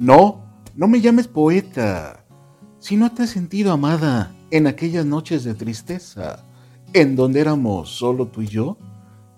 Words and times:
No, 0.00 0.40
no 0.76 0.88
me 0.88 1.02
llames 1.02 1.28
poeta. 1.28 2.24
Si 2.78 2.96
no 2.96 3.12
te 3.12 3.24
has 3.24 3.28
sentido 3.28 3.70
amada 3.70 4.34
en 4.50 4.66
aquellas 4.66 5.04
noches 5.04 5.44
de 5.44 5.52
tristeza, 5.52 6.46
en 6.94 7.16
donde 7.16 7.40
éramos 7.42 7.90
solo 7.90 8.28
tú 8.28 8.40
y 8.40 8.46
yo, 8.46 8.78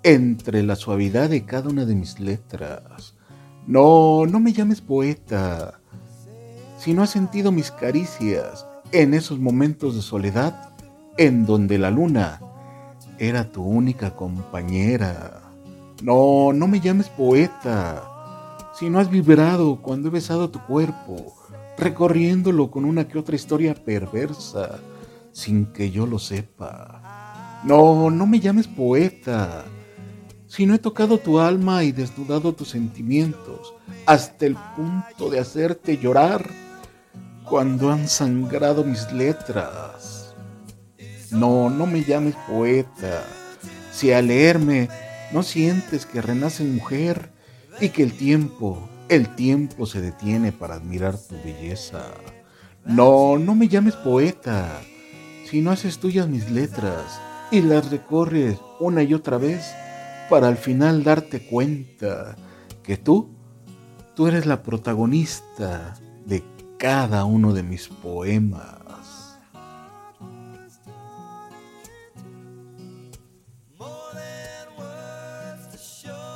entre 0.05 0.63
la 0.63 0.77
suavidad 0.77 1.31
de 1.31 1.45
cada 1.45 1.69
una 1.69 1.85
de 1.85 1.97
mis 1.97 2.21
letras. 2.21 3.17
No, 3.67 4.25
no 4.25 4.39
me 4.39 4.53
llames 4.53 4.81
poeta. 4.81 5.81
Si 6.79 6.95
no 6.95 7.03
has 7.03 7.11
sentido 7.11 7.51
mis 7.51 7.73
caricias 7.73 8.65
en 8.93 9.15
esos 9.15 9.41
momentos 9.41 9.97
de 9.97 10.03
soledad, 10.03 10.71
en 11.19 11.45
donde 11.45 11.77
la 11.77 11.91
luna 11.91 12.41
era 13.19 13.51
tu 13.51 13.65
única 13.65 14.15
compañera. 14.15 15.43
No, 16.05 16.53
no 16.53 16.69
me 16.69 16.79
llames 16.79 17.09
poeta 17.09 18.12
si 18.75 18.89
no 18.89 18.99
has 18.99 19.11
vibrado 19.11 19.81
cuando 19.83 20.09
he 20.09 20.11
besado 20.11 20.51
tu 20.51 20.61
cuerpo, 20.67 21.35
recorriéndolo 21.77 22.71
con 22.71 22.85
una 22.85 23.07
que 23.09 23.19
otra 23.19 23.37
historia 23.37 23.75
perversa, 23.75 24.79
sin 25.33 25.67
que 25.67 25.91
yo 25.91 26.07
lo 26.07 26.19
sepa. 26.19 27.61
No, 27.65 28.11
no 28.11 28.27
me 28.27 28.41
llames 28.41 28.67
poeta, 28.67 29.65
si 30.47 30.67
no 30.67 30.75
he 30.75 30.79
tocado 30.79 31.19
tu 31.19 31.41
alma 31.41 31.83
y 31.85 31.93
desnudado 31.93 32.53
tus 32.53 32.69
sentimientos 32.69 33.73
hasta 34.05 34.47
el 34.47 34.57
punto 34.77 35.31
de 35.31 35.39
hacerte 35.39 35.97
llorar 35.97 36.47
cuando 37.49 37.91
han 37.91 38.09
sangrado 38.09 38.85
mis 38.85 39.11
letras. 39.13 40.35
No, 41.31 41.71
no 41.71 41.87
me 41.87 42.05
llames 42.05 42.35
poeta, 42.47 43.25
si 43.93 44.13
al 44.13 44.27
leerme 44.27 44.91
no 45.33 45.43
sientes 45.43 46.05
que 46.05 46.21
renaces 46.21 46.67
mujer, 46.67 47.32
y 47.81 47.89
que 47.91 48.03
el 48.03 48.13
tiempo, 48.13 48.89
el 49.09 49.35
tiempo 49.35 49.87
se 49.87 50.01
detiene 50.01 50.53
para 50.53 50.75
admirar 50.75 51.17
tu 51.17 51.35
belleza. 51.45 52.05
No, 52.85 53.39
no 53.39 53.55
me 53.55 53.69
llames 53.69 53.95
poeta, 53.97 54.81
si 55.49 55.61
no 55.61 55.71
haces 55.71 55.99
tuyas 55.99 56.29
mis 56.29 56.51
letras 56.51 57.21
y 57.51 57.61
las 57.61 57.91
recorres 57.91 58.59
una 58.81 59.03
y 59.03 59.15
otra 59.15 59.39
vez 59.39 59.73
para 60.31 60.49
al 60.49 60.57
final 60.57 61.05
darte 61.05 61.47
cuenta 61.47 62.37
que 62.83 62.97
tú, 62.97 63.29
tú 64.15 64.27
eres 64.27 64.47
la 64.47 64.63
protagonista 64.63 65.95
de 66.25 66.43
cada 66.79 67.25
uno 67.25 67.53
de 67.53 67.63
mis 67.63 67.89
poemas. 67.89 68.92